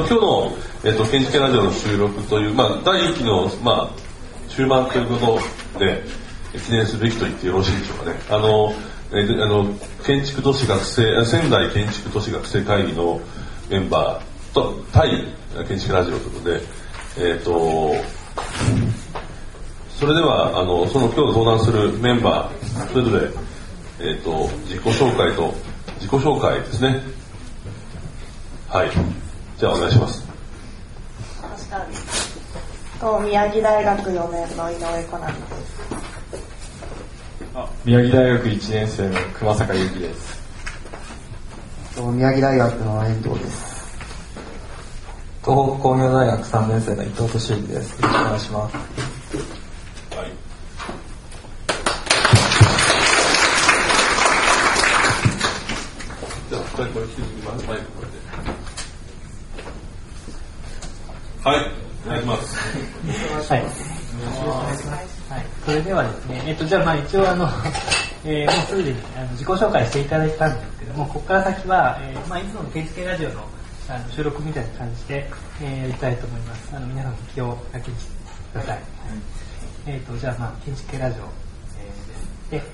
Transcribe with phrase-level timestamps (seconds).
[0.00, 5.40] 今日の、えっと、建築ラジオの収録という、まあ、第1期の、まあ、終盤というこ
[5.74, 6.02] とで、
[6.58, 8.18] 記念すべきと言ってよろしいでしょうかね。
[8.30, 8.74] あの、
[9.12, 9.72] えー、あの
[10.04, 13.20] 建築都市学生仙台建築都市学生会議の
[13.70, 15.24] メンバーと対
[15.68, 16.60] 建築ラジオということで、
[17.18, 17.94] え、ー、と
[19.90, 23.30] それではあのその今日登壇するメンバーそれぞれ、
[24.00, 25.54] えーと、自己紹介と
[26.00, 27.00] 自己紹介ですね
[28.68, 28.90] はい
[29.58, 30.26] じゃあお願いします。
[33.00, 35.30] と宮城大学4年の井上子な。
[35.30, 35.76] んです
[37.84, 40.36] 宮城大学1年生の熊坂由紀です。
[42.12, 43.96] 宮城大学の遠藤です。
[45.42, 48.02] 東北工業大学3年生の伊藤俊之です。
[48.02, 48.76] よろしくお願いします。
[48.76, 48.82] は
[50.26, 50.32] い。
[56.50, 58.55] じゃあこれこれ引き続きマイクこれで
[61.46, 61.70] はい
[62.04, 63.52] お願いします。
[63.52, 63.62] はい。
[63.62, 63.68] は
[65.38, 67.48] い、それではですね、えっと、じゃあまあ一応あの、
[68.24, 73.44] えー、もうすでにあの自己紹介していただいたんですけども、ここから先は、えー、まあいつもの建築系ラジオの
[73.88, 75.30] あの収録みたいな感じで、
[75.62, 76.74] えー、やりたいと思います。
[76.74, 78.12] あの皆さんも気をだけにして
[78.50, 78.74] ください。
[78.74, 78.82] はい、
[79.86, 81.22] えっ、と、じゃあまあ建築系ラジオ、
[82.50, 82.66] えー、です。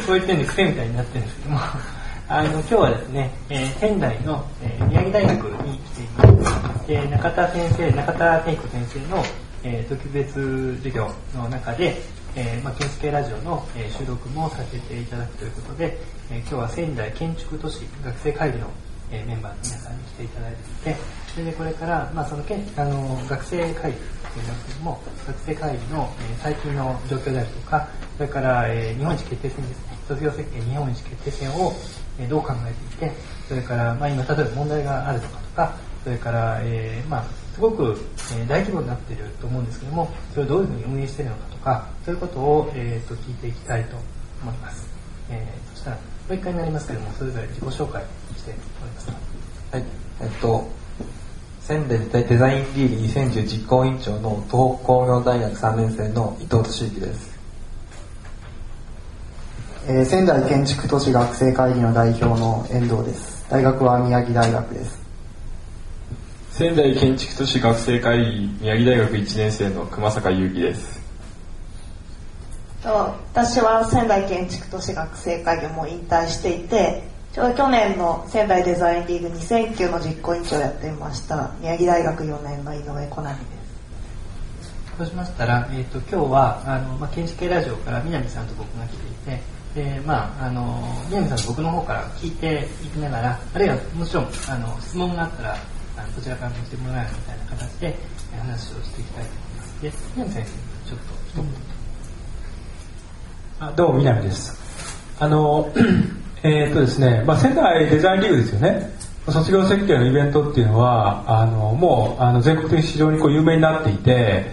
[0.08, 1.60] こう言ってんで癖みたいになってるんですけども、
[2.28, 5.61] あの今日はですね、えー、仙台の、えー、宮城大学
[6.88, 7.08] います。
[7.08, 9.22] で中田先生、中田健子先生の、
[9.64, 11.96] えー、特別授業の中で、
[12.34, 15.98] えーまあ、建築系ラジオの、えー、収録もさせていただくということで、
[16.30, 18.66] えー、今日は仙台建築都市学生会議の、
[19.10, 21.00] えー、メンバーの皆さんに来ていただいていて、
[21.34, 31.72] それでこれから、まあ、そのけんあの学生会議というんですけども、学生会議の、えー、最近の状況であるとか、それから、えー、日本一決定戦ですね、卒業設計日本一決定戦を、
[32.18, 33.16] えー、どう考えていて、
[33.46, 37.24] それから、まあ、今、例えば問題があるとかとか、それから、えー、まあ、
[37.54, 37.96] すごく、
[38.34, 43.96] えー、大規模になっていると思うんですけども、それをどういうふうに運営しているのかとか、そういうことを、えーと、聞いていきたいと
[44.42, 44.86] 思います。
[45.30, 48.02] えー、そしたら、もう一回になりますけども、それぞれ自己紹介
[48.36, 49.12] してもらえますか。
[49.72, 49.84] はい、
[50.22, 50.68] えっと、
[51.60, 57.32] 仙台デザインリーグ2010実行委員長の東北工業大学3年生の伊藤俊之です。
[59.86, 63.46] えー、仙台建築都市学生会議の代表の遠藤です。
[63.48, 65.01] 大学は宮城大学です。
[66.52, 71.00] 仙台建築都市学生会議宮城大学1年生の熊坂優希です。
[72.84, 84.98] 私は仙台建築都市学生会議も引退していてちょうど去年の仙台デザインリーグ2009の実行委員長をやっていました宮城大学4年の井上小波です。
[84.98, 95.71] そうしましたら、えーと、今日はあの、まあ、建築系ラジオから南さんと僕が来ていてでまああの南さんと僕の方から聞いていきながらあるいはもちろんあの質問があったら
[96.14, 97.96] こちらからもしてもらえるみたいな形で
[98.38, 99.82] 話をしていきたいと思います。
[99.82, 101.46] で、南先生、ちょっと一言。
[103.60, 104.60] あどうも南です。
[105.18, 105.72] あの、
[106.42, 108.90] えー、っとですね、まあ、仙台デザインリーグですよね。
[109.28, 114.50] 卒業設計のイベントっていうのは、あの、もう、あの、全国的に非常にこう有名になっていて、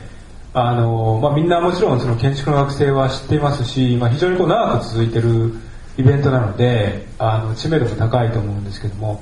[0.53, 5.53] あの、まあ、みんなもちろんその建築の学生は知っていますし、まあ、非常にこう長く続いてる
[5.97, 9.21] イベントなので、あの、知名度も高いと思うんですけども、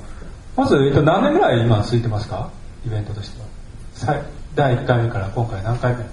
[0.58, 2.50] まず、えっと、何年ぐらい今続いてますか？
[2.86, 3.40] イベントとして
[4.08, 4.22] は。
[4.56, 6.04] 第1回目から今回何回目？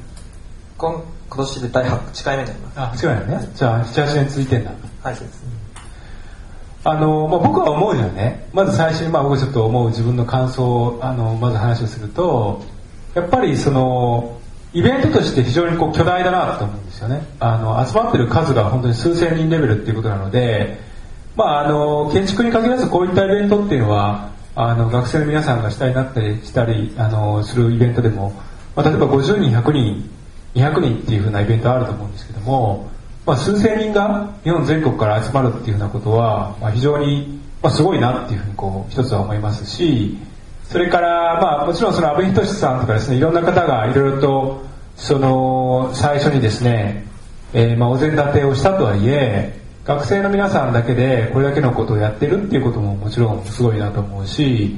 [0.76, 2.80] 今今年で第8回目になります。
[2.80, 3.50] あ、8回目ね。
[3.54, 4.70] じゃあ、7、8年続いてんだ。
[5.02, 5.44] はい、そうです。
[6.84, 12.62] あの、まあ、僕は思うにはね、まず最初に、まあ、僕ちょっと思う自分の感想を、あの、まず話をすると、
[13.14, 14.38] やっぱりその、
[14.74, 17.26] イベントとして非常にこう巨大だなと思うんですよね。
[17.40, 20.78] あの、集まってる数が本当に数千人レベルっていうことなので、
[21.34, 28.30] まあ、あの、建築に限らずこういったイベントっていうのは、あの学生の皆さんが主体になったりしたりあのするイベントでも、
[28.76, 30.10] まあ、例えば50人100人
[30.54, 32.88] 200人っていうふうなイベントあると思うんですけども、
[33.26, 40.16] まあ、数千人が日本全国から集まるっていうふうなことは、まあ、非常に、まあ、すごいなっていうふうにこう一つは思いますし
[40.64, 44.62] それから、まあ、もちろんその阿部仁さんとかですねいろんな方がいろいろと
[44.96, 47.04] その最初にですね、
[47.52, 54.76] えー、まあお膳立てをしたとはいえ学生の皆さんだけでこれだけのことをやってるっていうことももちろんすごいなと思うし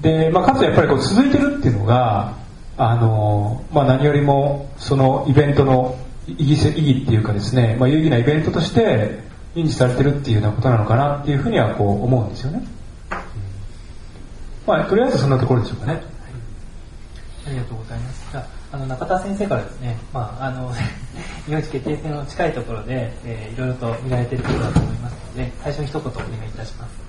[0.00, 2.32] で、まあ、かつやっぱりこう続いてるっていうのが
[2.76, 5.98] あの、まあ、何よりもそのイベントの
[6.28, 9.18] 意義意義っていうかですね、まあ、有意義なイベントとして
[9.56, 12.62] 認知されてるっていうようなことなのかなっていうふうにはこう思うんですよね、
[14.66, 16.02] まあ、とりあえずそんなところでしょうかね、はい、
[17.48, 18.30] ありがとうございます。
[18.30, 20.72] じゃあの中田先生からですね、まあ、あの
[21.46, 27.06] 日本一決定戦の近いところで、えー、いろいろと見られていることだと思いますので最初に一言お願いいたします。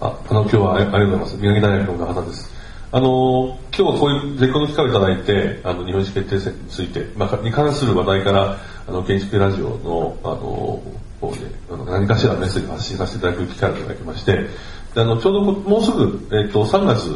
[0.00, 1.36] ああの今日はありがとうございます。
[1.36, 2.50] 宮城大学の中田です。
[2.92, 8.56] あの今日こういう絶好の機会をいただいてあの日本一決定戦について、まあ、に関する話題から
[8.86, 10.82] あの建築ラジオのあのこ
[11.22, 14.48] う、ね、あの何かしらメッセージを発信させていただく機会をいただきましてで
[14.96, 17.06] あのちょうどもうすぐ、えっと、3月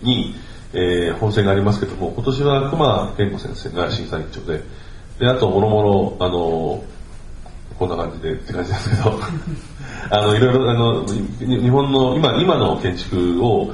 [0.00, 0.34] に
[0.76, 4.62] えー、本選がありますけども今年は熊健吾先生が審査委員長で
[5.18, 6.84] であともろもろあの
[7.78, 9.18] こんな感じでって感じですけど
[10.10, 13.72] あのいろいろあの日本の今今の建築を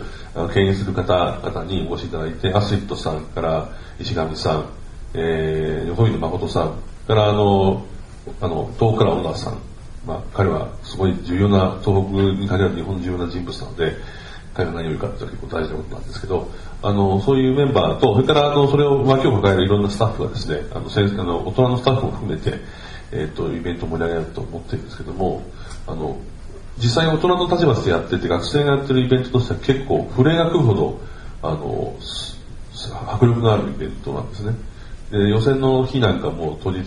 [0.54, 4.64] 牽引する方々にお越しいただいてアスリットさんから石上さん、
[5.14, 6.74] えー、横井誠さん
[7.08, 7.84] からあの
[8.40, 9.58] あの東北から小田さん、
[10.06, 13.96] まあ、彼はすごい重要な東北に限らず日本の重要な人物なので
[14.54, 16.48] 彼が何を言うかって結構大事なことなんですけど
[16.82, 22.58] あのそういうメンバーとそれからあのそれを脇を抱えるいろんなスタッフがですねあの先あの大人のスタッフも含めて、
[23.12, 25.42] えーと、イベントを盛り上げようと思ってるんですけども
[25.86, 26.18] あの
[26.78, 30.98] 実際大人の立場でやってて学生がやってるイベントとしては結構触れがくほど
[31.42, 31.96] あの
[33.08, 34.54] 迫力のあるイベントなんですね。
[35.10, 36.82] で予選の日なんかも当日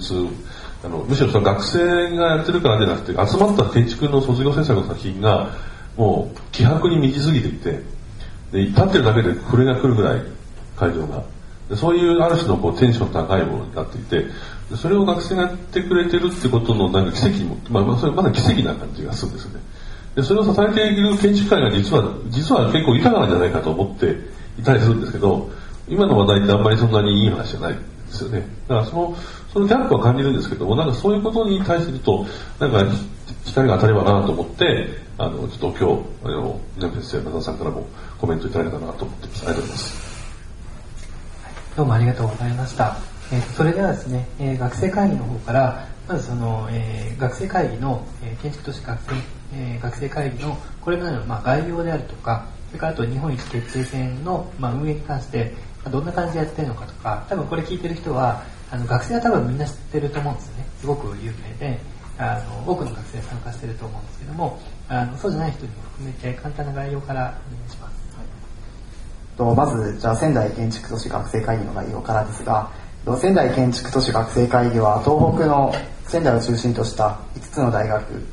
[0.83, 5.51] あのむしろその学生がやってるからじゃなくて集まった建築の卒業制作の作品が
[5.97, 7.79] もう気迫に満ちすぎていて
[8.51, 10.21] で立ってるだけで震えが来るぐらい
[10.75, 11.23] 会場が。
[11.69, 14.25] でそういうある種のこうテンション高いものになっていて
[14.75, 19.59] それを学生がやってくれてるってことのなんか奇跡も、まあ、それまだ奇跡な感じがするんですよね。
[20.15, 24.15] でそれを支えている建築界が実は実は結構豊かなんじゃないかと思って
[24.59, 25.49] いたりするんですけど
[25.87, 27.79] 今の話題ってあんまりそんなにいい話じゃないで
[28.11, 28.47] すよね。
[28.67, 29.17] だからその
[29.51, 32.25] そのギャップは感じるんですけどもなんかそういうことに対すると
[32.59, 32.85] なんか
[33.45, 37.87] 光が当たればなと思ってあのちょっと今日あの南先生中田さんからも
[38.19, 40.15] コメントいただけたらなと思ってますありがとうございます。
[41.77, 42.97] どうもありがとうございました、
[43.31, 49.15] えー、それではですね、えー、学生会議の方からまずその、えー、学生会議の、えー、建築都市学生、
[49.57, 55.53] えー、学生会議のこれまでの、まあ、概要であるとかそれからあと日本一決定戦の、まあ、運営に関して
[55.89, 60.65] どんな感じでやってるのかとか多分これ聞いてる人はあの学生は多分みんな知ってると思うんですよね。
[60.81, 61.94] すごく有名で。
[62.17, 68.05] あの多くの学生参加してると思うんですけどもあのそうじゃない人にも含めて簡単な概要からお願いします。
[69.37, 72.71] とまずじゃあ仙台建築都市学生会議の概要からですが
[73.17, 75.73] 仙台建築都市学生会議は東北の
[76.07, 78.23] 仙台を中心とした5つの大学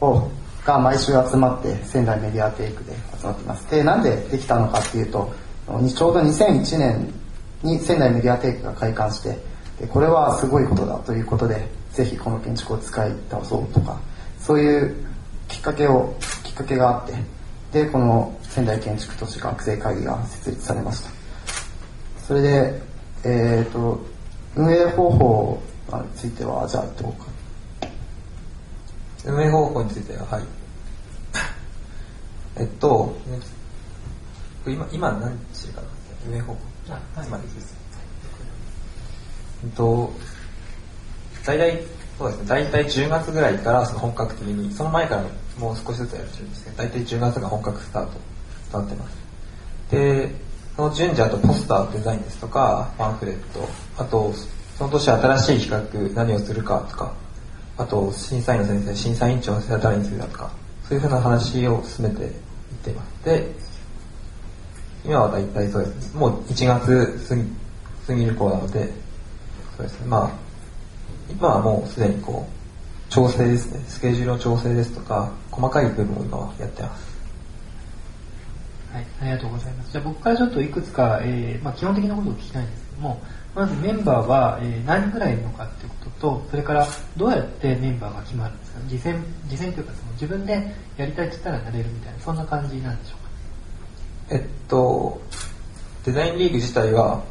[0.00, 0.30] を
[0.64, 5.32] が毎週集まって仙台メディアテイクで集まっていますでなんでできたのかっていうと
[5.66, 7.12] ちょうど2001年
[7.62, 9.36] に仙台メディアテイクが開館して
[9.80, 14.00] でこれはすごいことだということでぜひこの建築を使い倒そうとか
[14.38, 14.96] そういう
[15.48, 17.14] きっかけをきっかけがあって
[17.72, 21.10] でこの仙台建築都市学生会議が設立されました。
[22.26, 22.82] それで
[23.24, 24.00] えっ、ー、と
[24.56, 25.62] 運営方法
[25.92, 27.26] についてはじゃあどうか。
[29.24, 30.44] 運営方法についてははい。
[32.56, 33.16] えっと
[34.66, 35.88] 今今何時かな
[36.28, 36.58] 運営方法。
[36.90, 37.74] あ、はい、今です。
[39.64, 40.12] えっと
[41.44, 41.82] 大体
[42.18, 45.24] そうですね大体10月ぐらいからその本格的にその前から
[45.58, 48.12] もう少しずつやってるんですけど大体10月が本格スタート
[48.72, 49.16] となってます。
[49.90, 50.30] で
[50.76, 54.32] その順次あとポスターデザインですとかパンフレットあと
[54.76, 57.12] その年新しい企画何をするかとか
[57.76, 60.50] あと審査員の先生審査委員長の先生は誰にするかとか
[60.88, 62.30] そういうふうな話を進めていっ
[62.82, 63.24] ています。
[63.24, 63.46] で
[65.04, 66.16] 今は大体そうです。
[66.16, 67.42] もう1月過ぎ
[68.06, 68.90] 過ぎる頃なので
[69.76, 70.06] そうですね。
[70.06, 70.43] まあ
[71.30, 73.84] 今はもうすでにこう調整ですね。
[73.88, 77.14] スケジュールの調整ですとか細かい部分を今はやってます。
[78.92, 79.92] はい、ありがとうございます。
[79.92, 83.20] じゃあ僕からちょっといくつか、えーまあ、基本的なことを聞きたいんですけども、
[83.54, 88.80] まずメンバーは、えー、何人ぐらいいるのかっていうことと、それからどうやってメンバーが決まるんですか？
[88.88, 90.52] 次戦、次戦というかその自分で
[90.96, 93.14] やりたいって言ったらなれるみたいな、そんな感じなんでしょ
[94.28, 94.36] うか？
[94.36, 95.20] えっと、
[96.04, 97.22] デザインリーグ自体は、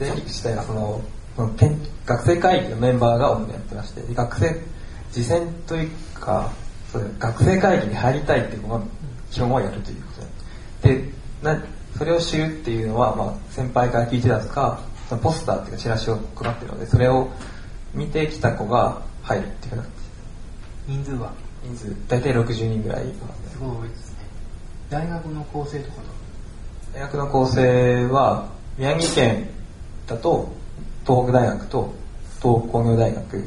[0.00, 1.00] デザインリーグ自体はその、
[1.38, 1.52] その
[2.04, 4.60] 学生会議のメンバーが主にやってまして、学生、
[5.12, 6.50] 次戦というか、
[6.90, 8.84] そ学生会議に入りたいっていうのが
[9.30, 10.12] 基本はやるというこ
[10.82, 10.96] とで。
[10.96, 11.62] で、な
[11.96, 17.28] それを知るっていうのは、まあ、先輩から聞いてたとか、そのポスターっていうかチラシを配ってるので、それを
[17.94, 19.84] 見てきた子が入るっていうふうな
[20.88, 21.32] 人数は？
[21.62, 23.04] 人数、大体60人ぐらい。
[23.52, 24.18] すごい多いですね。
[24.90, 25.98] 大学の構成とか
[26.92, 29.48] 大学の構成は、宮城県
[30.08, 30.57] だと、
[31.08, 31.94] 東北大学と
[32.42, 33.44] 東北工業大学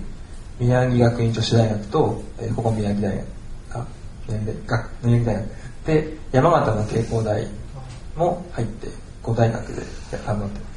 [0.59, 3.27] 宮城学院女子大学と、えー、ここ宮城大学
[3.73, 3.87] あ
[4.27, 5.61] 宮城大学宮城大学。
[5.85, 7.47] で山形の慶光大
[8.15, 8.87] も入って
[9.21, 9.83] 5大学で
[10.25, 10.71] 頑張って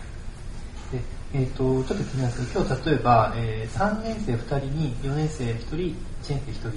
[1.36, 5.96] えーと、ちょっと気になるんですけど今日例えば、えー、3年生2人に4年生1人1年
[6.28, 6.68] 生1人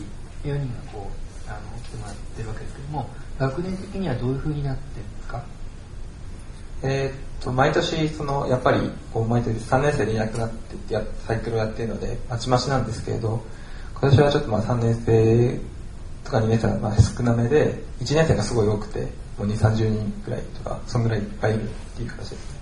[0.50, 5.17] 4人がこうあの来てもらってるわけですけども学年的にはどういうふうになってるんですか
[6.84, 8.80] えー、っと毎年そのやっぱり
[9.14, 13.44] こう毎年3年生でいなくなってやサイクルをやってるのでまちまちなんですけれど
[14.00, 15.60] 今年はちょっとまあ3年生
[16.24, 19.02] とか2年生はまあ少なめで1年生がすごい多くて
[19.38, 22.60] もう2 3 0人くらいとかそんぐらいいっぱいいるっていう形ですね。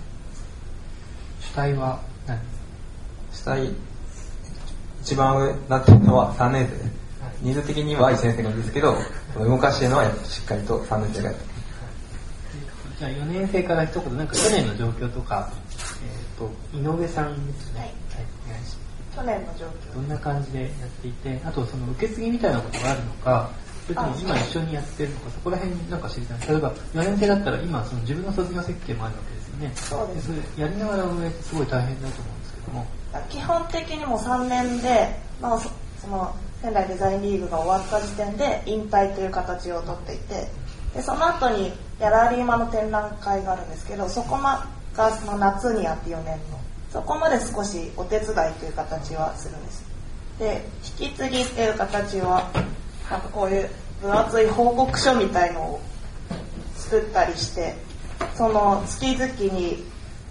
[1.40, 2.38] 主体は何？
[3.32, 3.70] 主体
[5.02, 7.06] 一番上なってるのは3年生です
[7.42, 8.96] 人数的には1年生がいいんですけど
[9.38, 11.55] 動かしてるのはしっかりと3年生がやって
[12.98, 15.52] じゃあ4年生から一言なんか去年の状況とか、
[16.02, 17.94] えーと、井上さんですね、はい、はい、
[18.46, 19.16] お願いします。
[19.16, 19.94] 去年の状況。
[19.94, 20.70] どんな感じでやっ
[21.02, 23.50] ていてあとその受け継ぎみたいなことがあるのか
[23.86, 26.48] それとも今一緒にやってるのかそこら辺なんか知りたい。
[26.48, 29.72] 例えば4年生だったら今その自分の卒業設計もあるわけですよね。
[29.74, 30.60] そうです。
[30.60, 32.86] やりながら運営ってすごい大変だと思うんですけども。
[33.28, 35.60] 基本的にも3年で、まあ、
[36.00, 40.48] その仙台デザインリーグが終わった時点で引退という形をとっていて
[40.96, 44.66] でその後にギャラリーマの展覧会があるんですけどそこが
[45.12, 46.58] その夏にあって4年の。
[46.90, 49.84] そこまで少しお手伝いという形はするんです。
[50.38, 50.64] で
[51.00, 52.50] 引き継ぎっていう形は
[53.10, 55.80] なんかこういう分厚い報告書みたいのを
[56.76, 57.74] 作ったりして
[58.34, 59.84] その月々に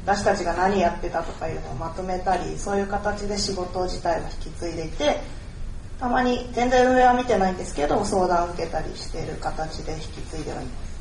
[0.05, 5.19] 私たちが何やってたとかいうのをまとめたりそういう形で仕事自体は引き継いでいて
[5.99, 10.95] たまに全然運営は見てないんですけど相談を受けたりしている形で引き継いではいます。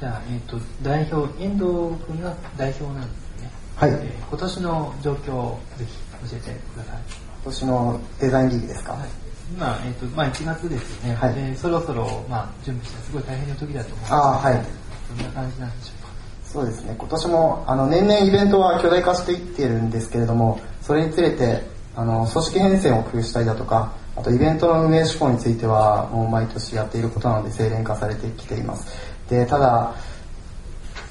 [0.00, 3.50] じゃあ、えーと、代表遠藤君が代表なんですね。
[3.76, 5.96] はい、えー、今年の状況をぜひ
[6.30, 7.00] 教えてください。
[7.44, 9.08] 今年のデザインリーグですか、はい、
[9.54, 14.54] 今、えーとまあ、1月ですよね、はい、でそろそろ、まあ、準備してすごい大変な時だと思うんですけどあはい。
[14.54, 16.08] どんな感じなんでしょうか？
[16.44, 16.94] そうですね。
[16.98, 21.62] 今年もあの年々イベントは巨大化していっているんですけれどもそれにつれて
[21.96, 28.86] あの組織編成を工夫したりだとかあとイベントの運営手法についてはもう毎年やっていることなので精錬化されてきています。
[29.30, 29.94] でただ、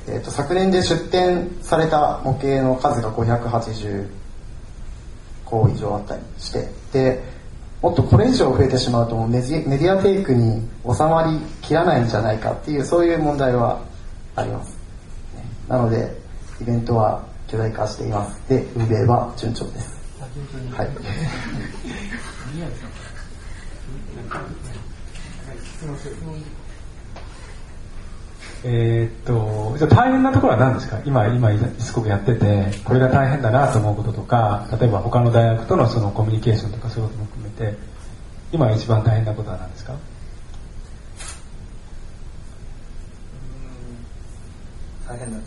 [0.08, 4.08] えーと、昨年で出展された模型の数が580
[5.44, 7.24] 個以上あったりしてで
[7.82, 13.80] もっとこれ以上増えてしまうとメディアテイクに収まりきらないんじゃないかっていうそういう問題は
[14.36, 14.77] あります。
[15.68, 16.15] なので
[16.62, 18.42] イベントは巨大化しています。
[18.50, 19.95] で運営は順調です。
[20.75, 20.89] はい。
[28.65, 31.00] えー、っと、じゃ大変なところは何ですか？
[31.06, 37.77] 今、今、すごくやってて、これが大変だなと思うこととか、例えば他の大学とのそのコミュニケーションとかそういうことも含めて、
[38.51, 39.94] 今一番大変なことは何ですか？
[45.08, 45.38] 大変な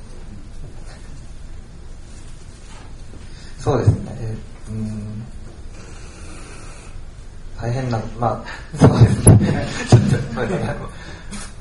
[3.59, 4.48] そうですね。
[4.71, 5.19] うん
[7.61, 8.45] 大変な、まあ、
[8.79, 9.67] そうですね。
[9.91, 10.75] ちょっと、そうですね。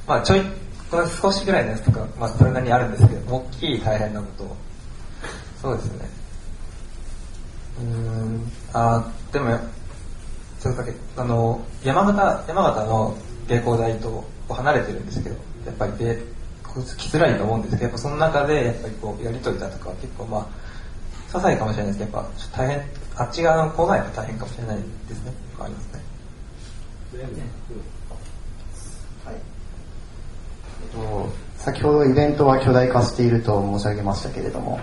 [0.07, 0.41] まあ、ちょい、
[0.91, 4.55] これ少しぐらいのやつとか、まあ、それなりにあるんですけど、大きい大変なこと、
[5.61, 6.09] そうですね。
[7.79, 9.57] うん、あ、でも、
[10.59, 15.35] ちょっとだけ、あの、山形、山形の芸工大と離れてるんですけど、
[15.65, 16.23] やっぱりで、
[16.63, 20.66] 来づらいと思うんですけど、やっぱその中で、やっぱりこう、やりとりだとか結構まあ、
[21.29, 22.81] 些細かもしれないですけど、やっぱ大変、
[23.15, 25.34] あっち側の来ないと大変かもしれないですね。
[25.60, 26.01] ありますね。
[29.25, 29.36] はい。
[29.36, 34.79] えっと、先ほどイベントは巨大化していると申し上げましたけれども、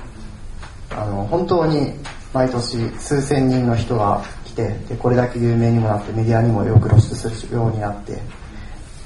[0.91, 1.93] あの、本当に
[2.33, 8.21] 毎年数千人の人が来て、で、これだけ有名にもなってメディアにもよく露出するようになって、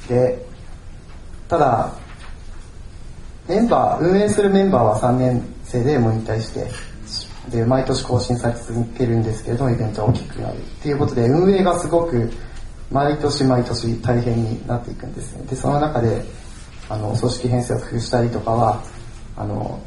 [0.09, 0.45] で、
[1.49, 1.92] ただ、
[3.47, 6.66] メンバー、運営するメンバーは3年生でも引退して、
[7.50, 12.30] で毎年更新され続けるんですけれどもイベントが大きくなるっていうことで運営がすごく
[12.90, 15.45] 毎年毎年大変になっていくんですね。
[15.45, 16.23] でその中で
[16.88, 18.83] あの組織編成を工夫したりとかは
[19.37, 19.80] あの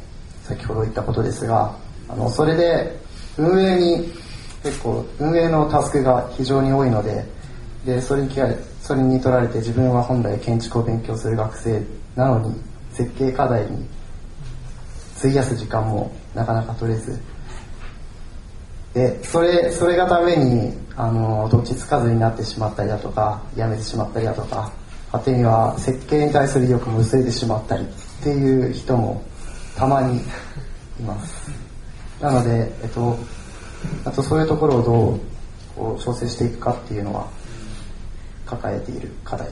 [0.44, 1.76] 先ほど言ったことですが
[2.08, 2.96] あのそれで
[3.36, 4.12] 運営に
[4.62, 7.24] 結構運営のタスクが非常に多いので
[7.84, 8.30] でそれに
[8.80, 11.82] それに取られて自分は本来建築を勉強する学生
[12.14, 12.54] なのに
[12.92, 13.86] 設計課題に
[15.18, 17.18] 費やす時間もなかなか取れず
[18.94, 24.70] でそれそれがためにあのどっちつかずになってしまったりだとかやめてしまったりだとか
[25.10, 27.86] 果てには設計に対する意欲も薄れてしまったりっ
[28.22, 29.22] ていう人も
[29.76, 30.20] たまに
[31.00, 31.50] います。
[32.20, 33.18] なので、えっと、
[34.04, 35.20] あとそういうところをどう
[35.74, 37.26] こう調整していくかっていうのは
[38.46, 39.48] 抱えている課題。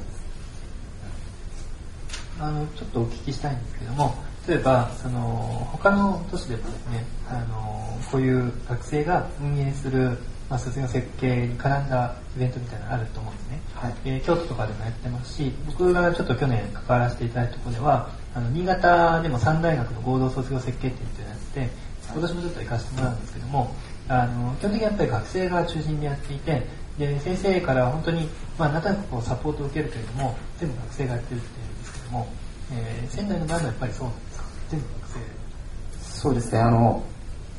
[2.38, 4.14] あのちょっとお聞きしたいんですけども
[4.48, 10.18] 例えばその他の都市でもですねあのこういう学生が運営する、
[10.48, 13.94] まあ、卒業設計に絡んだイベントみたいなのあると思うんですね、はい。
[14.04, 21.70] えー京都とかでもやってますし僕がちょっと去年関わらせていただいたところではあの新潟でも三大学の合同卒業設計展っていうのをやって
[22.12, 23.74] 今年もちょっと行かせてもらうんですけども
[24.08, 26.62] あの基本的にやっぱり学生が中心でやっていて
[26.98, 32.26] で先生から本当に、まあ、なんとなくこうサポートを受けるけれども全部学生がやってるっていうんですけども、
[32.72, 34.44] えー仙台の場合もやっぱりそうなんですか？
[34.70, 37.02] 全部学生そうですね、あの、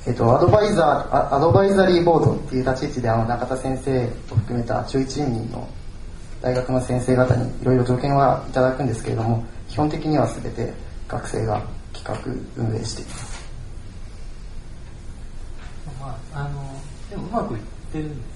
[0.08, 5.68] えっと、アドバイザー、あアドバイザリーボードっていう立ち位置で、あの、中田先生を含めた11人の
[6.42, 10.74] 大学の先生方にいろいろ条件はいただくんですけれども、基本的には全て
[11.08, 11.62] 学生が
[11.94, 13.42] 企画、運営しています。
[16.00, 16.82] まあ、あの
[17.12, 18.28] でもうまくいってるんで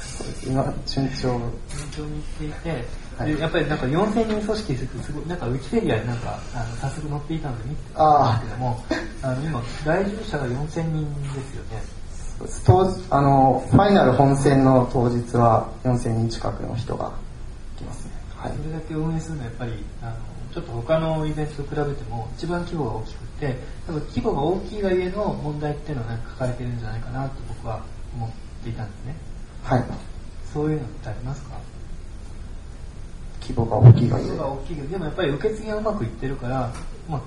[0.00, 1.14] すよね 今、順調。
[1.16, 2.84] 順調にいっていて、
[3.18, 3.34] はい。
[3.34, 8.82] でやっぱりなんか4000人組織するとすごいなんかウィキペディアになんかあの早速載っていたので見てたんですけども
[9.22, 11.82] あの今来場者が4000人ですよね。
[12.64, 17.12] 当あの、ファイナル本戦の当日は4000人近くの人が
[17.76, 18.12] 来ますね。
[18.36, 18.52] はい。
[18.56, 18.62] そ。
[18.62, 19.72] れだけ運営するのはやっぱり
[20.02, 20.12] あの
[20.54, 23.56] ちょっと他のイベントと比べても一番規模が大きくて
[23.88, 27.82] 多分規模が大きいがゆえの問題っていうのは抱えてるんじゃないかなと僕は
[28.14, 28.30] 思っ
[28.62, 29.16] ていたんですね。
[29.64, 29.84] はい。
[30.54, 31.58] そういうのってありますか？
[33.48, 36.70] 規模が大きいがいい規模が大きいけどでもやっぱり受け継ぎがうまくいってるから
[37.08, 37.22] うまく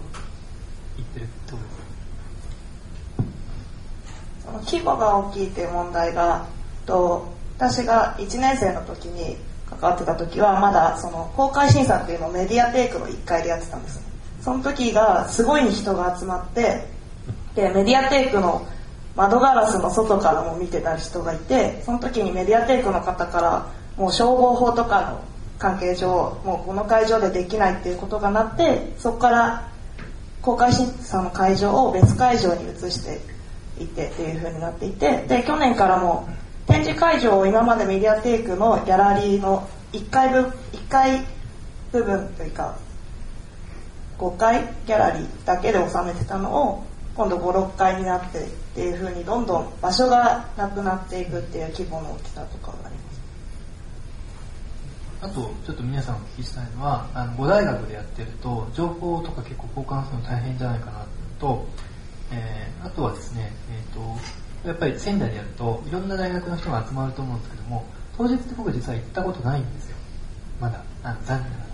[0.99, 1.81] いってるってことですよ
[4.45, 6.45] その規模が大きいっていう問題が
[6.85, 9.37] と私が1年生の時に
[9.67, 14.01] 関わってた時はまだその公開審査っていうのをメディアテイクの1階でやってたんです
[14.41, 16.87] その時がすごい人が集まって
[17.55, 18.65] でメディアテイクの
[19.15, 25.30] 窓ガラスの外からも見てた人がいてその時にメディアテイクの方からもう消防法とかの
[25.61, 29.71] 関係上もうこの会場でできないっていうことがなってそこから
[30.41, 33.21] 公開審査の会場を別会場に移して
[33.79, 36.27] いってっていう風になっていてで去年からも
[36.65, 41.27] 展示会場を今までメディアテイクのギャラリーの1階部1階
[41.91, 42.79] 部分というか
[44.17, 46.83] 5階ギャラリーだけで収めてたのを
[47.15, 52.71] 今度56階になってっていう風にどんどん場所がなくなっていくっていう規模の大きさとか
[55.21, 61.05] あとちょっと皆さんお聞きしたいのはあの5大学でやってると情報とか結構交換するの大変じゃないかな
[61.39, 61.65] と、
[62.31, 67.85] えーあとはですね、えー、とやっぱり仙台でやるといろんな大学の人が集まると思うんですけども
[68.17, 69.97] 当日って僕実は行ったことないんですよ。
[70.59, 70.83] まだ。
[71.03, 71.71] あの残念ながら。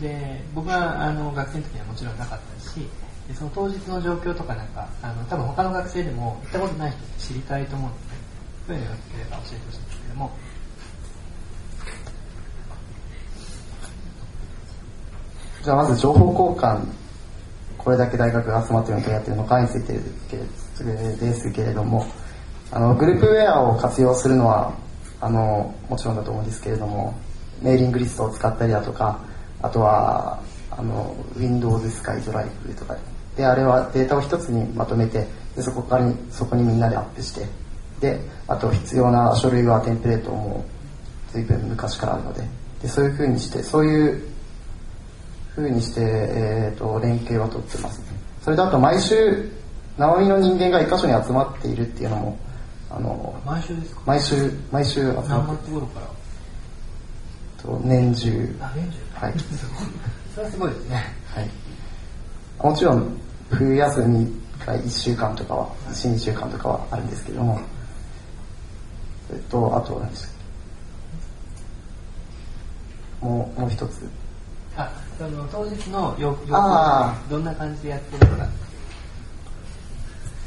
[0.00, 2.80] で僕はあの学生の時にはもちろんなかったし
[3.28, 7.98] でその当日の状況とかなんかあの多分他の学生でも行ったことない人って知りたいと思うんで
[8.66, 10.30] そういうのがよければ教えてほしいんですけども
[15.62, 16.86] じゃあまず情報交換、
[17.76, 22.06] これだけ大学が集まってるのとやってるのかについてですけれども、
[22.70, 24.72] あの、グループウェアを活用するのは、
[25.20, 27.14] あの、もちろんだと思うんですけれども、
[27.60, 29.20] メーリングリストを使ったりだとか、
[29.60, 32.96] あとは、あの、Windows Sky Drive とか
[33.36, 37.46] で、あれはデータを一つにまとめて、でそこからに、そこにみんなでアップして、
[38.00, 40.64] で、あと必要な書類はテンプレートも
[41.32, 42.42] 随分昔からあるので、
[42.80, 44.29] でそういう風にして、そういう
[45.60, 47.98] ふうにして、えー、と連携は取ってます。
[48.00, 48.04] ね
[48.42, 49.50] それとあと毎週
[49.98, 52.38] 生身の人間が一箇所に集まっているっていうのも
[52.90, 54.00] あの毎週ですか？
[54.06, 56.06] 毎週毎週集何まっ月頃から？
[56.06, 58.56] てと年中。
[58.60, 58.98] あ年中。
[59.26, 59.34] はい、
[60.34, 61.04] それはすごいですね。
[61.34, 61.50] はい、
[62.66, 63.16] もちろん
[63.50, 64.32] 冬休み
[64.64, 67.60] が1週間とかは12週間とかはあるんですけども。
[69.28, 70.30] それとあと何でしたっ
[73.20, 74.08] けもうもう一つ。
[74.76, 78.48] あその当日のよよあどんな感じでやってるのか。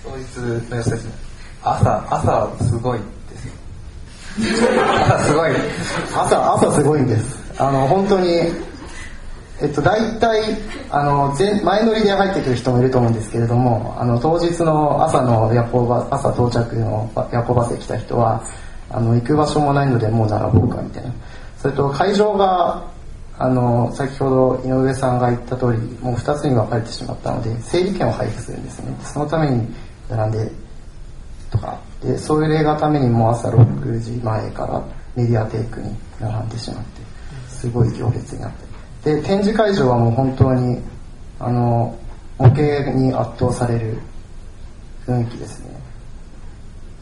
[0.03, 1.13] 当日の様子ですね
[1.62, 3.53] 朝朝すごいですよ
[4.83, 5.51] 朝すごい
[6.12, 8.27] 朝朝すごいんですあの本当に
[9.62, 10.41] えっと大体
[10.89, 18.43] あの前前乗りで入ってくる人もいると思うんですけれどもあの当日の朝の夜行バ朝到着の夜行バスで来た人は
[18.89, 21.13] あの行く場所もないのでもう並ぼうかみたいな
[21.59, 22.91] それと会場が
[23.38, 28.96] あの先ほど井上さんが言った通りもう2つに分かれてしまったので整理券を配布するんですね。
[29.04, 29.67] そのために
[30.10, 30.52] 並んで
[31.52, 31.80] とか。
[32.02, 34.84] でそれがためにもう朝6時前から
[35.15, 37.02] メディアテイクに並んでしまって
[37.48, 38.52] すごい行列になっ
[39.04, 39.15] て。
[39.15, 40.82] で展示会場はもう本当に
[41.39, 41.98] あの
[42.38, 43.98] 模型に圧倒される
[45.08, 45.74] 雰囲気ですね。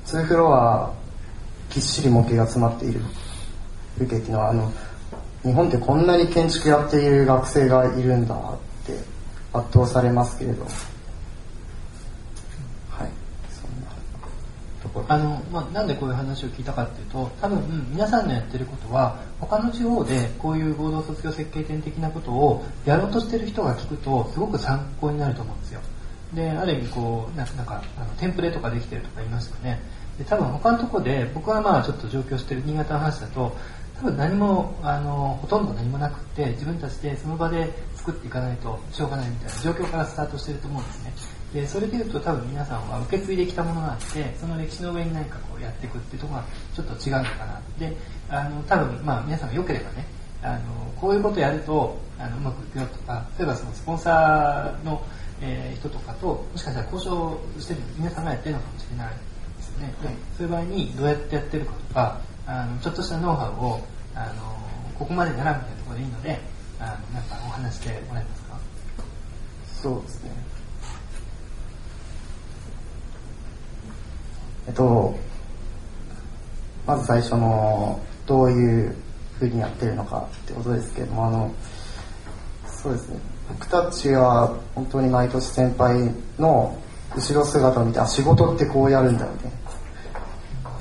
[0.06, 0.91] 2フロア
[1.70, 3.02] ぎっしり模型が詰まっている。
[3.98, 4.72] 風景っていうのあの
[5.43, 8.39] 日本ってこんなに建築やっている学生がいるんだっ
[8.86, 8.93] て
[9.54, 10.71] 圧倒されますけれどはい。
[13.49, 13.89] そんな
[14.84, 15.06] ところ。
[15.10, 25.82] あの、まあ、なんでこういう話を聞いたかっていうと多分、皆さんのやってることは他の地方でこういう合同卒業設計展的なことをやろうとしてる人が聞くとすごく参考になると思うんですよ。
[26.34, 29.82] である意味こうなんかあのテンプレとかできてるとか言いますよね。
[30.17, 33.56] で多分他のところで僕はまあちょっと上京してる新潟の話だと
[34.02, 41.14] 多分何もあのほとんど何もなくて自分たちでその場で作っていかないとしょうがないみたいな状況からスタートしてると思うんですね。
[41.54, 47.96] でそれでいうと多分皆さんは受け継いできたものがあってその歴史の上に何かこうやっていくっていうところがちょっと違うのかなで
[48.30, 50.06] あの多分まあ皆さんが良ければね
[50.42, 50.60] あの
[51.00, 55.00] こういうことやるとあのうまくいくよとか例えばそのスポンサーの、
[55.42, 59.14] えー人とかともしかしたら交渉してる皆さんがやってるのかもしれない
[59.58, 63.80] ですよね、でそういう場合にどうやってやってるかとかあのちょっとしたノウハウを
[64.15, 64.43] あの
[64.97, 66.39] ここまでならみたいなところでいいので
[66.80, 68.60] あのなんかお話してもらえますか？
[69.82, 70.32] そうですね。
[74.67, 75.15] えっと
[76.86, 78.95] まず最初のどういう
[79.39, 81.51] ふうにやってるのかってことですけれどもあの
[82.67, 83.19] そうですね。
[83.49, 86.77] 僕たちは本当に毎年先輩の
[87.15, 89.61] 後ろ姿を見てあ仕事ってこうやるんだみたいな。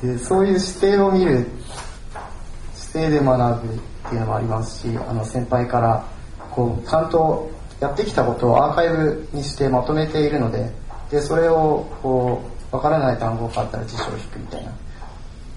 [0.02, 1.46] でそういう姿勢を見る
[2.74, 6.04] 姿勢で学ぶっていうのもありますしあの先輩から
[6.50, 10.70] こうちゃんとやってきたことをアーカイブにしてまとめているので
[11.10, 14.72] でそれをこう分からない単語があったら辞書を引くみたいな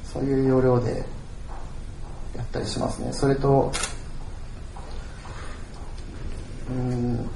[0.04, 1.04] そういう要領で
[2.36, 3.14] やったりしますね。
[3.14, 3.72] それと
[6.70, 7.30] うん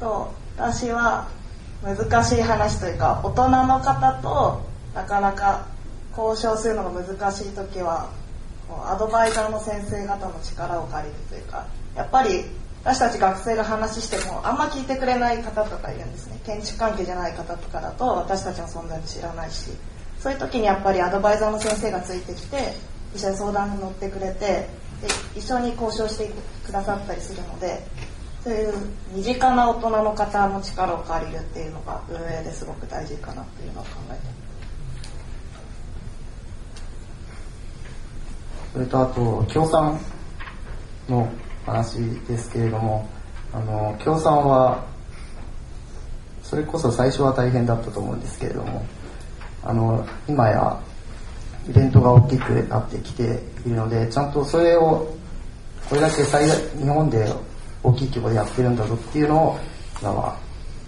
[0.00, 1.28] と私は
[1.82, 4.62] 難しい話というか大人の方と
[4.94, 5.66] なかなか
[6.16, 8.10] 交渉するのが難しい時は
[8.86, 12.44] アドバイザーの先生方の力を借りるというかやっぱり
[12.82, 16.40] 私たち学生が話してもあんま聞いてくれない方とかいるんですね。
[16.46, 19.70] 建築関係じゃない方とかだと私たちの存在も知らないし。
[20.18, 22.74] そういう時にやっぱりアドバイザーの先生がついてきて
[23.14, 24.68] 一緒に相談に乗ってくれてで
[25.36, 26.30] 一緒に交渉して
[26.66, 27.80] くださったりするので
[28.48, 28.72] そういう
[29.12, 34.20] 身近な大人の方の力を借りるっていうのが運営ですごく大事かなっていうのを考えて
[38.72, 40.00] それとあと協賛
[41.10, 41.30] の
[41.66, 43.06] 話ですけれども
[43.52, 44.82] あの協賛は
[46.42, 48.82] それこそ最初は大変だったと思うんですけれども
[49.62, 50.80] あの今や
[51.68, 55.14] イベントが大きくなってきているのでちゃんとそれを
[55.90, 57.30] これだけ最大日本で
[57.82, 59.58] 大きい規模でやってるんだぞっていうのを
[60.00, 60.36] 今は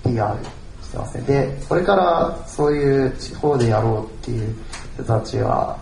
[0.05, 0.35] PR
[0.83, 1.25] してますね。
[1.25, 4.55] でこれからそういう地方でやろうっていう
[4.95, 5.79] 人たちは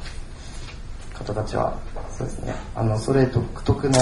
[1.15, 1.79] 方たちは
[2.17, 2.55] そうですね。
[2.75, 3.99] あのそれ独特の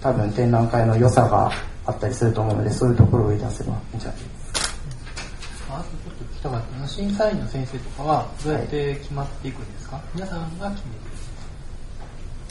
[0.00, 1.50] 多分展覧会の良さが
[1.86, 5.76] あったりすると思うのでそういうところを売り出せばいいんじゃないですか。
[5.78, 6.88] あとちょっと聞きたかった。
[6.88, 11.04] 審査員の先生とかはどうやって決まっていくんですか、皆さんが決めて。
[11.04, 11.07] る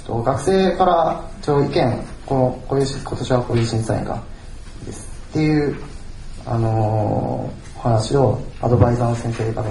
[0.07, 4.15] と学生から一応意見このこういう今年はこういう審査員が
[4.81, 5.07] いいです。
[5.29, 5.77] っていう、
[6.45, 9.69] あのーお話をアドバイザーの先生方と、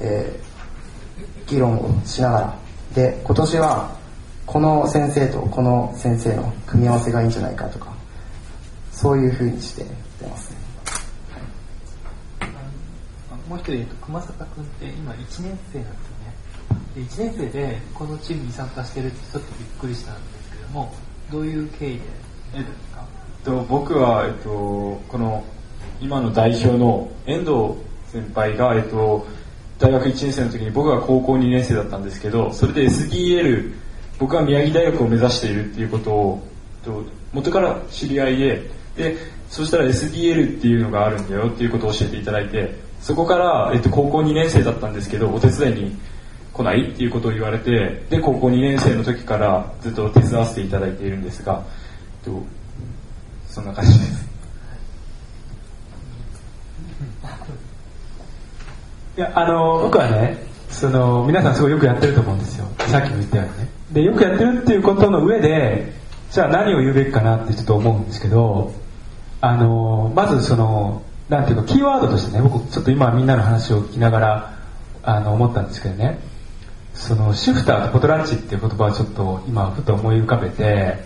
[0.00, 0.50] えー
[1.46, 2.58] 議論をしながら。
[2.94, 3.96] で今年は
[4.46, 7.92] この先生とこの先生の組み合わせがいいんじゃないかとか
[8.90, 10.52] そういうふうにしてやってます
[13.48, 16.19] もう一人、熊坂君って今1年生なんです。
[16.94, 20.92] で1年生でこのチームに参加してるってちょっとびっくりしたんですけども、
[21.30, 22.02] どういう経緯で？
[22.56, 22.64] えっ
[23.44, 25.44] と、僕は、えっと、この
[26.00, 27.74] 今の代表の遠藤
[28.12, 29.26] 先輩が、えっと、
[29.78, 33.72] 大学1年生の時に僕が高校2年生だったんですけどそれで SDL
[34.18, 36.42] 僕が宮城大学を目指しているっていうことを、
[36.84, 39.16] えっと、元から知り合いでで
[39.48, 45.96] そしたら SDL っていうのがあるんだよっていうことを教えていただいてそこから、えっと、高校2年生だったんですけどお手伝いに
[46.60, 51.64] 来ないっていうことを言われてで高校2年生の時からずっと手伝わせていただいているんですが、
[52.26, 52.42] えっと、
[53.48, 54.30] そんな感じです。
[59.16, 62.66] いや、あの、僕はね、その、皆さんすごいよくやってると思うんですよ。
[62.78, 63.68] さっきも言ったようにね。
[63.92, 65.92] で、よくやってるっていうことの上で、
[66.30, 68.72] じゃあ何を言うべきかなってちょっと思うんですけど、
[69.40, 74.54] あの、まずその、なんていうか、キーワードとしてね、僕ちょっと今みんなの話を聞きながら、
[75.02, 76.20] あの、思ったんですけどね、
[77.00, 81.02] その、シフターとポトラッチっていう言葉をちょっと今、ふと思い浮かべて、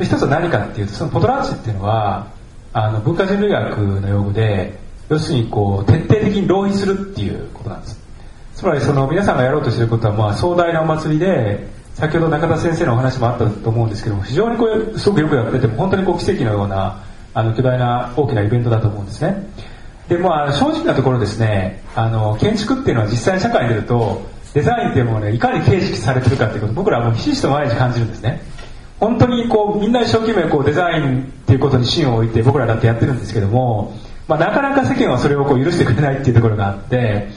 [0.00, 2.26] 一つは何かっていうと、そのポトラッチっていうのは、
[2.72, 4.78] あの、文化人類学の用語で、
[5.08, 8.00] 要するにこう、徹底的に浪費するっていうことなんです。
[8.60, 17.02] つまりその皆さんがやろうとしてることはまあ壮大なお祭りで先ほど中田先生のお話もあったと思うんですけども非常にこれすごくよくやってても本当にこう奇跡のような
[17.32, 19.50] あの巨大な大きなイベントだと思うんですね
[20.10, 24.20] でまあ正直なところですねあの建築っていうのは実際社会に出ると
[24.54, 26.72] デザインっていうものをねいかに形式されてるかっていうこと。
[26.72, 28.42] 僕らはもうひしひしと毎日感じるんですね。
[29.00, 33.96] 本当にこうみんな一生懸命こうデザインっていうことに芯を置いて僕らだってやってるんですけども、
[34.28, 37.28] まあ、なかなか世間はそれをこう許してくれないっていうところがあって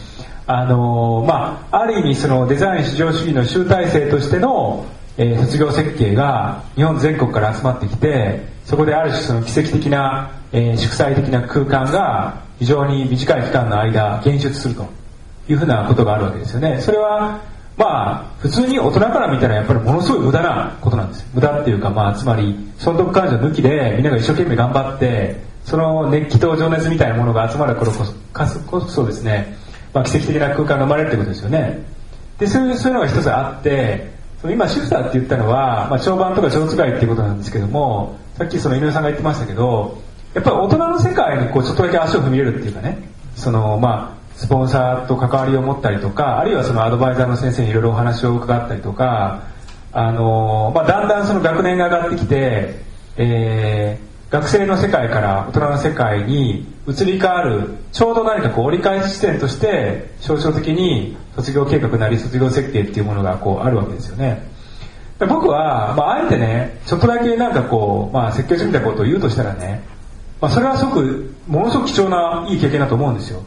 [0.45, 4.85] あのー、まあ、ある意味そのデザイン至上主義の集大成としての、
[5.17, 15.02] えー、卒業設計が日本全国から集まってきてそこである種その奇跡的な、えー、祝祭的な空間が非常に短い期間の間現出すると。
[15.47, 16.79] いうふうなことがあるわけですよね。
[16.81, 17.39] それは
[17.77, 21.25] まあ普通に大人から見たらやっぱりものすごい無駄なことなんです。
[21.33, 29.57] 無駄っていうかまあつまり損得感情抜きでみんなが一生懸命頑張ってその熱気と情熱みたいなものが集まる頃こそこそですね、
[29.93, 31.85] まあ、奇跡的な空間が生まれるってことですよね。
[32.37, 40.01] でそういうそういうのが一つあってその今シフターって言ったのは、まあ、長板とか蝶使いっていうことなんですけどもさっきその井上さんが言ってましたけど
[40.33, 42.97] やっぱり大人の世界にこうちょっとだけ足を踏み入れるっていうかね。
[43.35, 49.43] そのまあスポンサーと関わりを持ったりとかあるいはそのアドバイザーの先生にいろいろお話を伺ったりとか
[49.91, 52.79] あの、まあ、だんだんその学年が上がってきて、
[53.17, 64.51] えー、学生の世界から大人の世界に移り変わるちょうど何かこう折り返し地点として象徴的に卒業計画なり卒業設計っていうものがこうあるわけですよね。
[65.19, 69.81] 僕は、まあ、あえてねちょっとだけなんかこう、まあ、設計書みたいことを言うとしたらね、
[70.41, 73.43] まあ、それはすごくものすごく貴重ないい経験だと思うんですよ。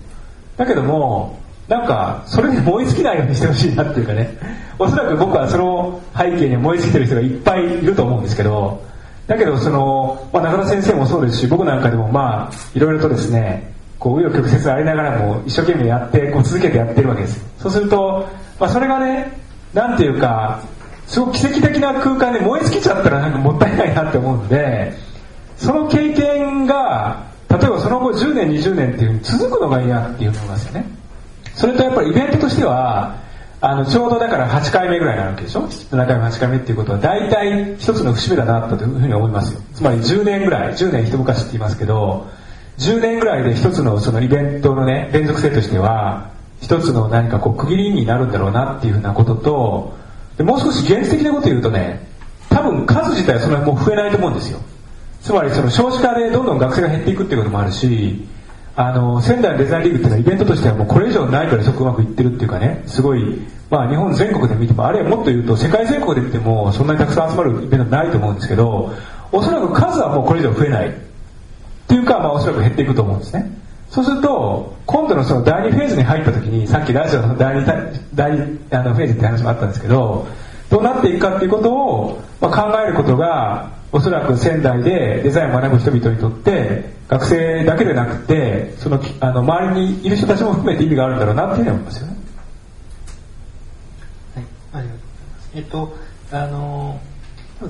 [0.56, 1.38] だけども
[1.68, 4.66] なんかそれに燃え尽きないようにしてほしいなっていうかね。
[4.78, 8.82] おそらく僕はその背景に燃え尽きてる人がいっぱいいると思うんですけど
[9.26, 17.42] だけどその、まあ、中田先生もそうですし僕なんかでもまあいろいろとですねこう紆余曲折ありながらも一生懸命やってこう続けてやってるわけです。
[17.58, 18.28] そうすると、
[18.60, 19.32] まあ、それがね
[19.72, 20.60] なんていうか
[21.06, 24.92] すごく奇跡的な空間で燃え尽きちゃったらなんかもったいないなって思うので
[25.56, 27.24] その経験が
[27.58, 30.86] 例えばその後10年20年っていうふうに続くのがいいなっていう思いますよね。
[31.54, 33.16] それとやっぱりイベントとしては
[33.60, 39.60] あのちょうどだから8回目ぐらいなわけでしょ？7回目8回目っていうことは大体一つの節目だなというふうに思いますよ。
[39.74, 42.26] つまり10年ぐらい10年一昔って言いますけど
[42.78, 49.96] 10年ぐらいで一つのそのイベントのね連続性としては一つの何かこう区切りになるんだろうなっていうふうなことと
[50.36, 52.06] でもう少し現実的なこと言うとね
[52.50, 54.60] 多分数自体はそんなにもう増えないと思うんですよ。
[55.26, 58.24] つまりその少子化でどんどん学生が減っていくっていうこともあるし
[58.76, 68.92] あの仙台デザインリーグっていうのはイベントとしてはもうこれ以上ないからすごくうまくいってるっていうかねすごい、まあ、日本全国で見てもあるいはもっと言うと世界全国で見てもそんなにたくさん集まるイベントないと思うんですけど
[69.32, 70.92] おそらく数はもうこれ以上増えないっ
[71.88, 73.50] ていうか、まあ、おそらく減っていくと思うんですね。
[73.90, 80.26] そうすると今度のその第2フェーズに入った時にさっきラジオの第 2, 第2あのフェーズって話もあったんですけど
[80.70, 92.16] どうなっていくかっていうことを、まあ、考えることがおそらく仙台でデザインを学ぶ人々にとって学生だけでなくてそのあの周りにいる人たちも含めて意味があるんだろうなっていうふうに思いますよね。
[94.34, 95.50] はい、ありがとうございます。
[95.54, 95.96] えっと
[96.32, 97.00] あの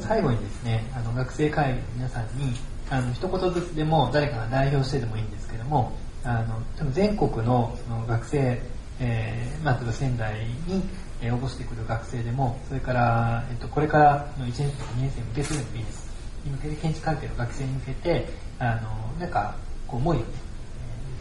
[0.01, 2.55] 最後にですねあの学生会議の皆さんに
[2.91, 5.93] あの一言ずつでも誰かが代表してでもいいんですけども
[6.25, 6.45] あ
[6.83, 8.61] の全国のその学生、
[9.01, 10.83] えー、まあ、仙台に
[11.23, 16.07] 応募してくる学生でもそれから、えっと、これからの1年生2年生に向けてでもいいです
[16.45, 20.27] に向けて建築関係の学生に向けてあのなんかこう思いをね、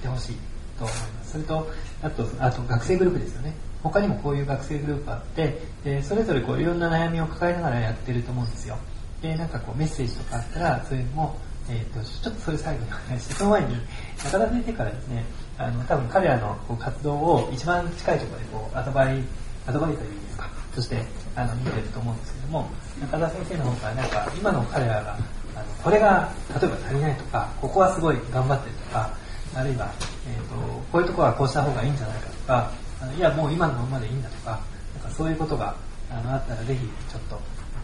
[0.03, 0.35] 言ってほしい
[0.77, 1.31] と思います。
[1.31, 1.67] それと
[2.01, 3.53] あとあと学生グループですよね。
[3.83, 8.77] 他にもこういう学生グループあってでそれぞれこういろんな悩みを抱えながらやってると思うんですよ。
[9.21, 11.35] でなんかこうメッセージとかあったらそういうのも、
[11.69, 13.75] えーと、ちょっとそれ最後にお願いしてその前に
[14.17, 15.23] 中田先生からですね
[15.57, 19.23] あの多分彼らのこう活動を一番近いところでこうアドバイ
[19.67, 20.49] アドバイザーですか？
[20.75, 21.01] として
[21.35, 22.69] あの見てると思うんですけども
[23.01, 25.13] 中田先生の方からなんか今の彼らが
[25.55, 26.29] あのこれが
[26.61, 29.09] 例えば足りないとかここはすごい頑張ってるとか
[29.55, 29.91] あるいは、
[30.27, 30.55] えーと、
[30.91, 34.59] こういうところはこうした方がいいんじゃないかとかあのいやもう今のままでいいんだとか
[34.95, 35.75] なんかそういうことが
[36.11, 37.39] あのあったらぜひちょっと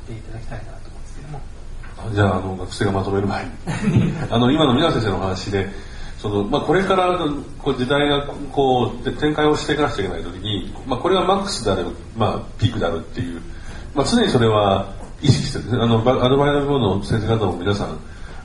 [0.08, 1.42] 言っていただきたいなと思うんですけども。
[2.14, 3.52] じゃああの学生がまとめる前に
[4.32, 5.70] あの今の皆先生の話で
[6.22, 7.18] そのまあ、これから
[7.58, 13.42] こう時代がこう展開をしていかなくちゃいけない時に、まあ、これがマックスである、まあ、ピークであるっていう、
[13.96, 18.00] まあ、常にそれは意識してる、ね、あのアドバイザー部の先生方も皆さん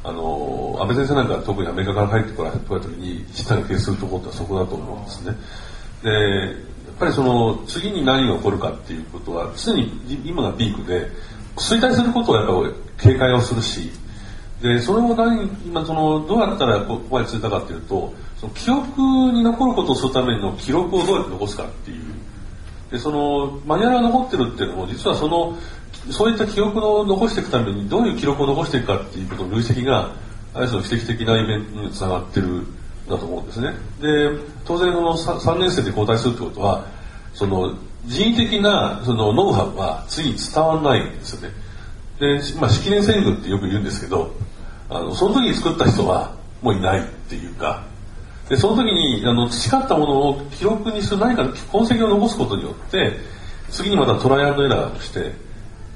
[0.05, 5.37] あの安倍先生なんか特にアメリカから帰ってこられた時に下に決するところってそこだと思うんですね。
[6.03, 9.91] でやっぱりその次に何が起こるかっていうことは常に
[10.25, 11.11] 今がピークで
[11.57, 13.91] 衰退することをやっぱり警戒をするし
[14.63, 19.01] でそれを何今そのどうやったらここまでついたかっていうとその記憶
[19.33, 22.05] に残ることをするための記録をどうやって残すかっていう。
[22.91, 25.57] でそのマニュアルが残ってるっていうのも実はその
[26.11, 30.15] そういった記録を残していくためにどういう記録を残していくかっていうことの累積が
[30.55, 32.67] ある種の奇跡的なイベントにつながってるん
[33.09, 33.75] だと思うんですね。
[34.01, 36.87] で当然その 3, 3年生で交代するってことは
[37.35, 41.55] その人為的なそのノウハウは次に伝わらないんですよね。
[42.21, 44.33] で、まあ、式年遷宮ってよく言うんですけど
[44.89, 47.85] あのその時に作った人はもういないっていうか
[48.49, 53.13] でその時にあの培ったものを記録にする何か痕跡を残すことによって
[53.71, 55.33] 次にまたトライアンドエラーをして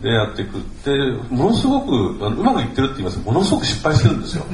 [0.02, 0.90] でやっていくって
[1.28, 3.18] ものすごくあのうまくいってるって言います。
[3.20, 4.44] ものすごく失敗してるんですよ。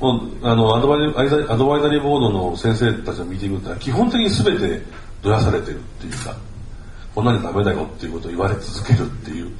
[0.00, 1.06] もうあのアドバイ
[1.48, 4.82] アドバイザリーボードの先生たちのミーティングってのは基本的に全て
[5.22, 6.34] どやされてるっていうか
[7.14, 9.50] こんなにダメだよっていうことを言われ続けるっていう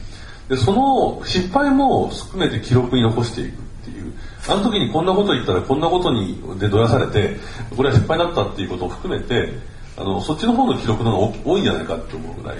[0.49, 3.55] でその失敗も含めて記録に残していくっ
[3.85, 4.13] ていう。
[4.47, 7.37] あの時にこんなこと言ったらこんなことにでどやされて
[7.75, 9.55] これは失敗だったっていうことを含めて
[9.97, 12.59] あのそっちの方の記録の方が多いんじゃないかって思うぐらい。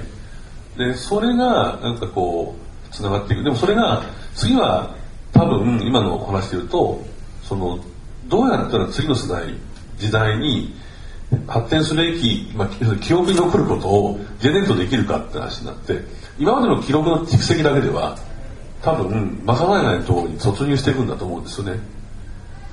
[0.79, 3.45] でそれがなんかこうつながっていく。
[3.45, 4.03] でもそれが
[4.35, 4.95] 次は
[5.33, 7.05] 多分今の話で言うと
[7.43, 7.79] その
[8.29, 9.55] どうやったら次の世代
[9.99, 10.75] 時代に
[11.47, 16.01] 発展すべき、まあ、記憶に残ることをジェネレートできるかって話になって
[16.39, 18.19] 今までの記録の蓄積だけでは
[18.83, 21.81] 多分賄えないなところに突入していくんだと思うんですよね。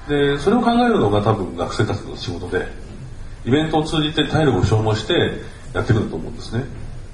[0.07, 2.67] でそれを考えるのが多分学生たちの仕事で
[3.45, 5.13] イベントを通じて体力を消耗して
[5.73, 6.65] やっていくんだと思うんですね。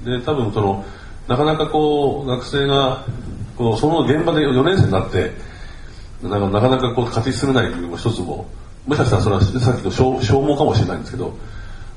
[0.04, 0.84] で多分その
[1.28, 3.04] なかなかこう学生が
[3.56, 5.32] こうその現場で4年生になって
[6.22, 8.46] なかなかこう勝ち進めない理由も一つも
[8.86, 11.36] もしかしたらそれはさっきの消耗かもしれないんですけど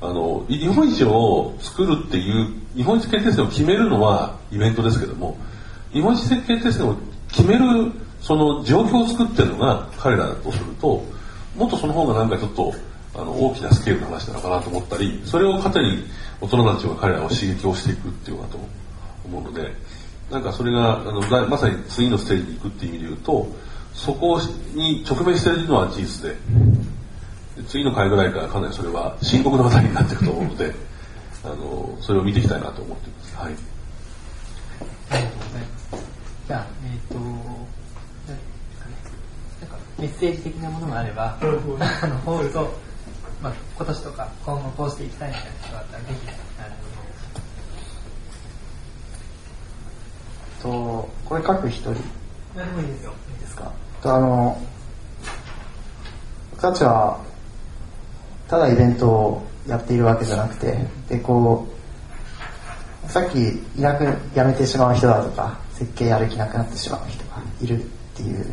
[0.01, 5.37] あの日本一を作るっていう日本一決定戦を決めるのはイベントですけども
[5.93, 6.95] 日本一決定戦を
[7.29, 11.03] 決めるその状況を作ってるのが彼らだとすると
[11.55, 12.73] もっとその方がなんかちょっと
[13.13, 16.03] あの大きなスケールの話なのかなと思ったりそれを糧に
[16.39, 18.59] 大人たちは彼らを刺激をしていくっていうのだと
[19.25, 19.73] 思うので
[20.31, 23.47] なんかそれがあのまさに次のステージに行くっていう意味で言うと
[23.93, 24.39] そこ
[24.73, 26.37] に直面しているのは事実で
[27.67, 30.73] 次の回ぐらいからかなりそれは深刻な話題になっていくと思うので
[31.43, 33.35] あのそれを見ていきたいなと思っています。
[33.35, 33.53] はい
[35.11, 36.05] ありがとうございます。
[36.47, 38.43] じゃあ、えっ、と、何で
[38.75, 38.95] すかね。
[39.61, 41.45] なんかメッセージ的なものがあれば、 あ
[42.07, 42.73] の、ホールと、
[43.43, 46.29] まあ、今年とか今後こうしていきたいみたいなことがあったら、ぜひ、
[50.61, 51.89] あとこれ書く一人？
[51.91, 51.95] の、
[52.55, 53.13] 何でもいいですよ。
[53.41, 53.71] ですか？
[54.01, 54.61] とあの
[56.51, 57.19] 僕たちは
[58.51, 61.65] ただイベントをやっているわけじゃなくてでこ
[63.07, 63.39] うさっき
[63.77, 68.45] いなく辞めてしまう人だとか設計やる気なくなってしまう人がいるっていう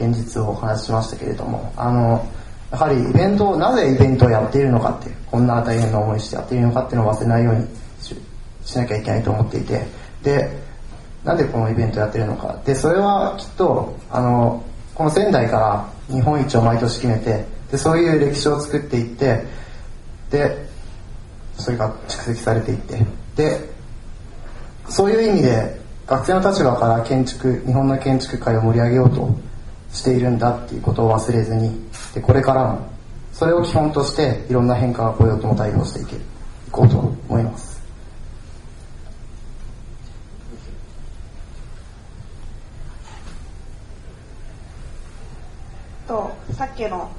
[0.00, 2.26] 現実をお話ししましたけれどもあの
[2.70, 7.66] やはりイベントをなぜイベントをやっているのかってこんな大変な思いしてやっているのかっていうのを忘れないように
[8.00, 8.16] し
[8.64, 9.86] しなきゃいけないと思っていて
[10.22, 10.48] で
[11.24, 12.58] なんでこのイベントやってるのか。
[12.64, 15.58] でそれはきっとあのこの仙台か
[16.08, 19.44] ら日本一を毎年決めてでそういう歴史を作っていって
[20.30, 20.68] で
[21.54, 22.98] それが蓄積されていって
[23.34, 23.72] で
[24.88, 29.30] そういう意味で学生の立場から建築日本の建築界を盛り上げようと
[29.90, 31.70] しているんだっていうことを忘れずに
[32.14, 32.86] でこれからも
[33.32, 36.18] それを基本としていろんな変化が来ようとも対応していけい
[36.70, 37.72] こうと思います。
[46.06, 47.10] とさっきの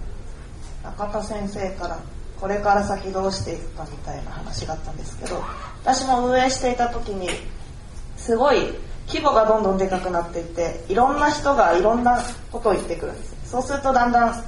[0.83, 1.99] 中田先生から
[2.39, 5.41] これから先どうしていくかみたいな話があったんですけど
[5.81, 7.29] 私も運営していた時に
[8.17, 8.73] すごい
[9.07, 14.43] 規模がどんどんでかくなっていっていろんな人がいろんなことを言ってくるんですそうするとだんだん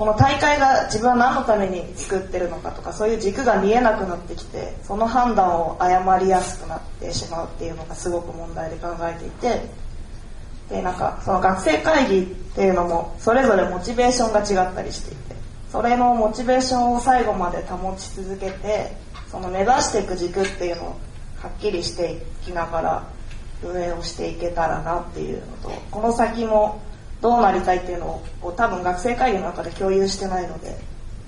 [0.00, 9.62] この大会が自分は何のために作ってるのかとかそういう軸が見えなくなってきてその判断を誤りやすくなってしまうっていうのがすごく問題で考えていて
[10.70, 15.29] でなんかその学生会議っていうのもそれぞれモチベーションが違ったりしていて
[15.70, 18.92] それのモチベーションを最後まで保ち続けて
[19.28, 20.86] その目指していく軸っていうのを
[21.40, 23.06] はっきりしていきながら
[23.62, 26.82] 運営をしていけたらなっていうのとこの先も
[27.20, 30.76] どうなりたいっていうのを多分学生会議の中で共有してないので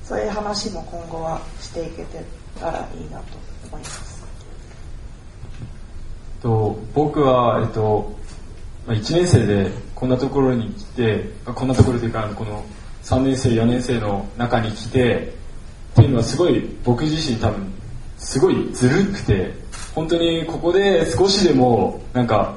[0.02, 2.24] そういう話も今後はしていけて
[2.58, 3.24] たらいいなと
[3.68, 4.22] 思います。
[6.42, 8.12] と僕は、えっと
[8.86, 12.64] まあ、1年生でこんなところに来てこんなところというかこの
[13.04, 15.32] 3年生4年生の中に来て
[15.92, 17.72] っていうのはすごい僕自身多分
[18.18, 19.52] すごいずるくて
[19.94, 22.54] 本当にここで少しでもなんか、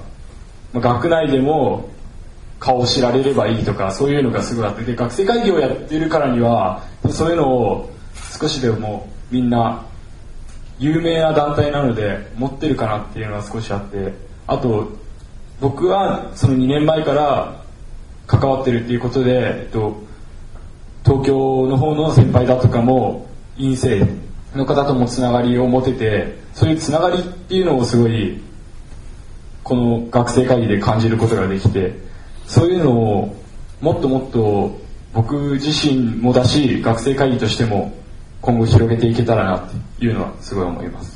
[0.72, 1.90] まあ、学内でも
[2.60, 7.92] 顔を知られればいいとかそういうのがすごいあって学生会議をやってるからにはそういうのを
[8.40, 9.86] 少しでもみんな
[10.80, 14.14] 有名な団体なので持ってるかなっていうのは少しあって
[14.48, 14.92] あと
[15.60, 17.64] 僕はその2年前から
[18.28, 20.04] 関わってるっていうことで、えっと、
[21.06, 23.28] 東京の方の先輩だとかも
[23.58, 24.06] 陰性
[24.56, 28.42] の方ともつながりを持ててそういうつながりっていうのをすごい
[29.64, 31.94] この学生会議で感じることができて
[32.48, 33.36] そういうのを
[33.82, 34.80] もっともっと
[35.14, 37.94] 僕自身もだし学生会議としても
[38.42, 41.16] 今後広げていけたらなっていうのはすごい思います。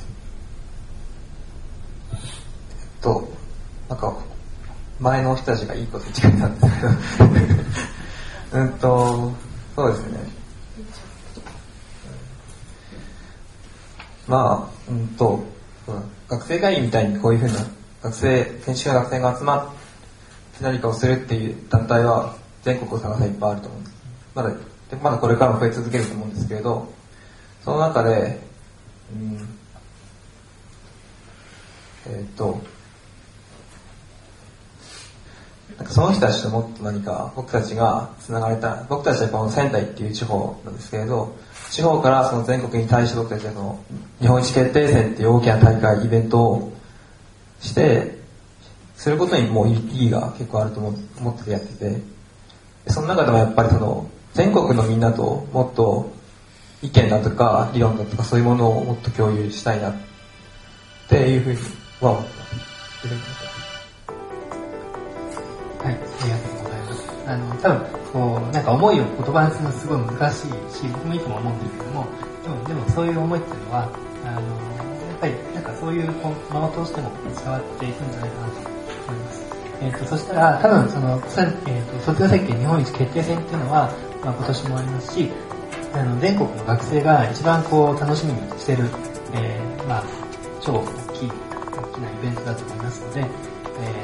[3.02, 3.28] と、
[3.88, 4.14] なんか、
[5.00, 7.18] 前の人たちがいいこと言ってくれたんです
[8.52, 9.32] けど、 うんと、
[9.80, 10.20] そうですね。
[14.28, 15.42] まあ、うんと、
[16.28, 17.54] 学生会議みたいにこういうふうな
[18.04, 23.96] 学生、建築家の学生が集まって何かをするっていう団体は全国を探せばいっぱいあると思うんです。
[24.36, 24.52] まだ、
[25.02, 26.86] まだこれからも増え続けると思うんですけれど、
[27.64, 28.38] その中で、
[29.14, 29.50] うん、
[32.06, 32.62] えっ、と、
[35.80, 41.34] なんかその人たちともっと何か僕たちが繋がれた、僕たちはこの仙台っていう地方なんですけれど、
[41.72, 43.80] 地方からその全国に対して僕たちはその
[44.20, 46.74] 日本一決定戦っていう大きな大会、イベントを
[47.62, 48.20] して、
[48.98, 52.02] することにもう意義が結構あると思っててやってて、
[52.88, 56.12] その中でもやっぱりその全国のみんなともっと
[56.82, 59.94] 意見だとか理論だとかそういうものをもっと共有したいなっ
[61.08, 61.60] ていうふうに
[62.02, 62.44] は思ってま
[63.46, 63.49] す。
[67.30, 67.80] あの、多分、
[68.12, 72.08] こう、なんか思いを言葉にするのすごい難しいし、僕もいつも思うんですけども、
[72.42, 73.90] でも、でもそういう思いっていうのは、
[74.26, 79.46] あの、やっぱり、なんかそういうこう間を通しても伝わっていくんじゃないかなと思います。
[79.82, 81.22] えっ、と、そしたら、多分、その、
[81.68, 83.94] えっ、と、卒業設計日本一決定戦っていうのは、
[84.26, 85.32] まあ今年もありますし、
[85.94, 88.90] あの、全国の学生が一番こう、楽しみにしてる、
[89.34, 90.04] えー、まあ、
[90.62, 91.32] 超大きい、
[91.78, 93.24] 大きなイベントだと思いますので、え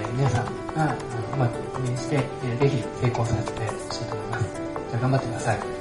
[0.03, 0.93] ー皆さんがあの
[1.34, 4.45] うまく運営して、えーぜひ成功させてほしいと思います。
[4.89, 5.74] じゃあ頑張ってください。